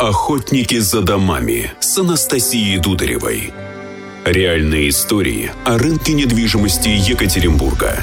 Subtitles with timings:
[0.00, 3.52] Охотники за домами с Анастасией Дударевой.
[4.24, 7.98] Реальные истории о рынке недвижимости Екатеринбурга.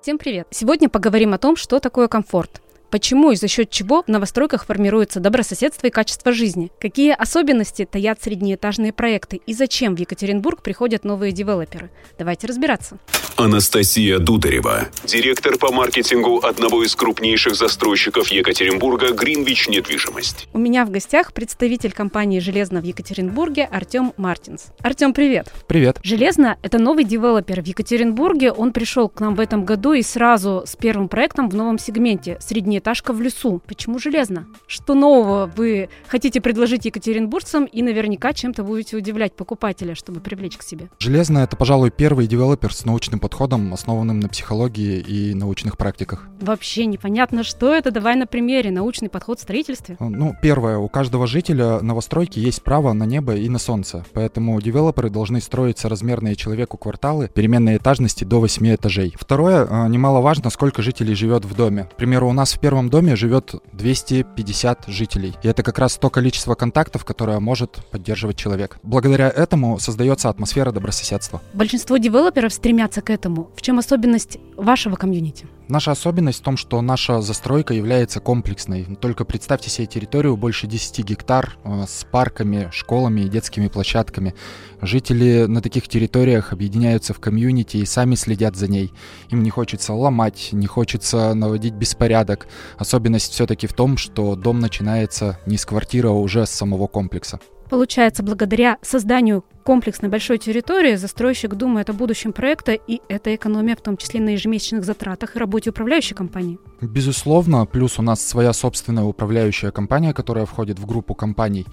[0.00, 0.46] Всем привет!
[0.52, 5.20] Сегодня поговорим о том, что такое комфорт– Почему и за счет чего в новостройках формируется
[5.20, 6.72] добрососедство и качество жизни?
[6.80, 9.42] Какие особенности таят среднеэтажные проекты?
[9.46, 11.90] И зачем в Екатеринбург приходят новые девелоперы?
[12.18, 12.98] Давайте разбираться.
[13.36, 20.48] Анастасия Дударева, директор по маркетингу одного из крупнейших застройщиков Екатеринбурга «Гринвич Недвижимость».
[20.52, 24.72] У меня в гостях представитель компании «Железно» в Екатеринбурге Артем Мартинс.
[24.80, 25.52] Артем, привет.
[25.68, 25.98] Привет.
[26.02, 28.50] «Железно»— это новый девелопер в Екатеринбурге.
[28.50, 32.38] Он пришел к нам в этом году и сразу с первым проектом в новом сегменте—
[32.40, 33.60] средние среднеэтажка в лесу.
[33.66, 34.46] Почему железно?
[34.66, 40.62] Что нового вы хотите предложить екатеринбургцам и наверняка чем-то будете удивлять покупателя, чтобы привлечь к
[40.62, 40.88] себе?
[40.98, 46.28] Железно— это, пожалуй, первый девелопер с научным подходом, основанным на психологии и научных практиках.
[46.40, 47.90] Вообще непонятно, что это.
[47.90, 48.70] Давай на примере.
[48.70, 49.96] Научный подход в строительстве.
[49.98, 50.78] Ну, первое.
[50.78, 54.04] У каждого жителя новостройки есть право на небо и на солнце.
[54.12, 59.14] Поэтому девелоперы должны строить соразмерные человеку кварталы переменной этажности до 8 этажей.
[59.18, 59.66] Второе.
[59.68, 61.88] А, немаловажно, сколько жителей живет в доме.
[61.92, 65.34] К примеру, у нас в первом доме живет 250 жителей.
[65.42, 68.78] И это как раз то количество контактов, которое может поддерживать человек.
[68.82, 71.40] Благодаря этому создается атмосфера добрососедства.
[71.54, 73.50] Большинство девелоперов стремятся к этому.
[73.56, 75.46] В чем особенность вашего комьюнити?
[75.68, 78.86] Наша особенность в том, что наша застройка является комплексной.
[79.02, 84.34] Только представьте себе территорию больше 10 гектар э, с парками, школами и детскими площадками.
[84.80, 88.94] Жители на таких территориях объединяются в комьюнити и сами следят за ней.
[89.28, 92.48] Им не хочется ломать, не хочется наводить беспорядок.
[92.78, 97.40] Особенность все-таки в том, что дом начинается не с квартиры, а уже с самого комплекса.
[97.68, 103.82] Получается, благодаря созданию комплексной большой территории застройщик думает о будущем проекта, и это экономия в
[103.82, 106.58] том числе на ежемесячных затратах и работе управляющей компании.
[106.80, 111.66] Безусловно, плюс у нас своя собственная управляющая компания, которая входит в группу компаний.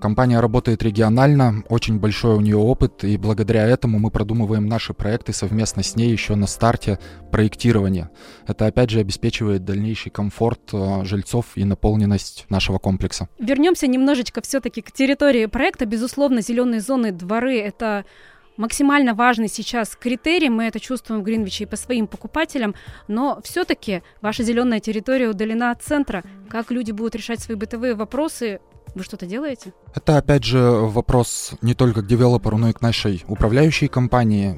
[0.00, 5.32] Компания работает регионально, очень большой у нее опыт, и благодаря этому мы продумываем наши проекты
[5.32, 7.00] совместно с ней еще на старте
[7.32, 8.10] проектирования.
[8.46, 13.28] Это опять же обеспечивает дальнейший комфорт э, жильцов и наполненность нашего комплекса.
[13.40, 15.84] Вернемся немножечко все-таки к территории проекта.
[15.84, 18.04] Безусловно, зеленые зоны два дворы— это
[18.56, 22.74] максимально важный сейчас критерий, мы это чувствуем в Гринвиче и по своим покупателям,
[23.08, 26.22] но все-таки ваша зеленая территория удалена от центра.
[26.50, 28.60] Как люди будут решать свои бытовые вопросы,
[28.94, 29.72] вы что-то делаете?
[29.94, 34.54] Это, опять же, вопрос не только к девелоперу, но и к нашей управляющей компании.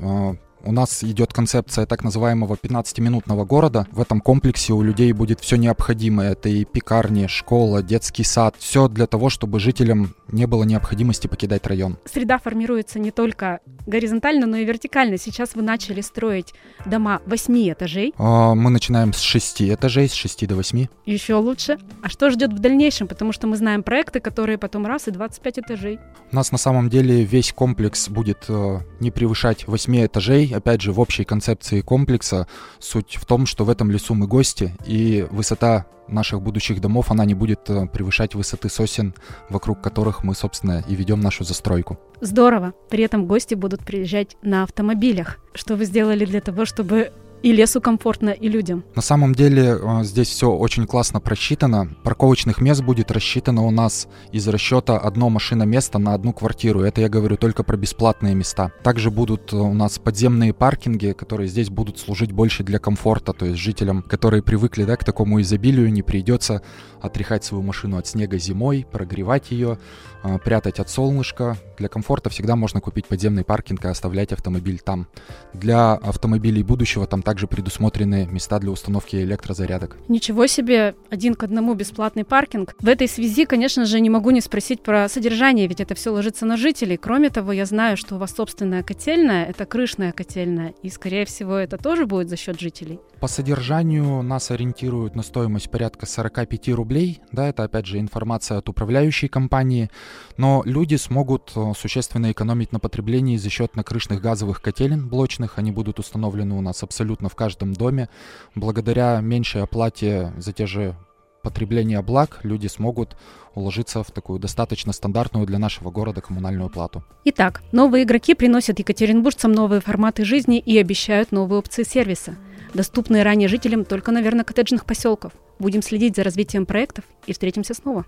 [0.64, 3.86] У нас идет концепция так называемого 15-минутного города.
[3.90, 6.32] В этом комплексе у людей будет все необходимое.
[6.32, 8.54] Это и пекарни, школа, детский сад.
[8.58, 11.98] Все для того, чтобы жителям не было необходимости покидать район.
[12.04, 15.18] Среда формируется не только горизонтально, но и вертикально.
[15.18, 16.54] Сейчас вы начали строить
[16.86, 18.14] дома 8 этажей.
[18.16, 20.86] А, мы начинаем с 6 этажей, с 6 до 8.
[21.06, 21.78] Еще лучше.
[22.02, 23.08] А что ждет в дальнейшем?
[23.08, 25.98] Потому что мы знаем проекты, которые потом раз и 25 этажей.
[26.30, 30.92] У нас на самом деле весь комплекс будет э, не превышать 8 этажей опять же,
[30.92, 32.46] в общей концепции комплекса
[32.78, 37.24] суть в том, что в этом лесу мы гости, и высота наших будущих домов, она
[37.24, 39.14] не будет э, превышать высоты сосен,
[39.48, 41.98] вокруг которых мы, собственно, и ведем нашу застройку.
[42.20, 42.72] Здорово.
[42.90, 45.38] При этом гости будут приезжать на автомобилях.
[45.54, 47.12] Что вы сделали для того, чтобы
[47.42, 48.84] и лесу комфортно, и людям.
[48.94, 51.88] На самом деле э, здесь все очень классно просчитано.
[52.04, 56.82] Парковочных мест будет рассчитано у нас из расчета одно машиноместо на одну квартиру.
[56.82, 58.72] Это я говорю только про бесплатные места.
[58.82, 63.32] Также будут э, у нас подземные паркинги, которые здесь будут служить больше для комфорта.
[63.32, 66.62] То есть жителям, которые привыкли да, к такому изобилию, не придется
[67.00, 69.78] отряхать свою машину от снега зимой, прогревать ее,
[70.22, 71.56] э, прятать от солнышка.
[71.78, 75.08] Для комфорта всегда можно купить подземный паркинг и оставлять автомобиль там.
[75.52, 79.96] Для автомобилей будущего там также предусмотрены места для установки электрозарядок.
[80.08, 82.74] Ничего себе, один к одному бесплатный паркинг.
[82.78, 86.46] В этой связи, конечно же, не могу не спросить про содержание, ведь это все ложится
[86.46, 86.96] на жителей.
[86.96, 91.56] Кроме того, я знаю, что у вас собственная котельная, это крышная котельная, и, скорее всего,
[91.56, 93.00] это тоже будет за счет жителей.
[93.22, 97.20] По содержанию нас ориентируют на стоимость порядка 45 рублей.
[97.30, 99.90] Да, это опять же информация от управляющей компании.
[100.36, 105.56] Но люди смогут э, существенно экономить на потреблении за счет накрышных газовых котелен блочных.
[105.56, 108.08] Они будут установлены у нас абсолютно в каждом доме.
[108.56, 110.96] Благодаря меньшей оплате за те же
[111.44, 113.16] потребления благ люди смогут
[113.54, 117.04] уложиться в такую достаточно стандартную для нашего города коммунальную плату.
[117.26, 122.36] Итак, новые игроки приносят екатеринбуржцам новые форматы жизни и обещают новые опции сервиса
[122.74, 125.32] доступные ранее жителям только, наверное, коттеджных поселков.
[125.58, 128.04] Будем следить за развитием проектов и встретимся снова.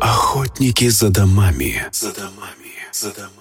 [0.00, 1.84] Охотники за домами.
[1.92, 2.72] За домами.
[2.92, 3.36] За домами.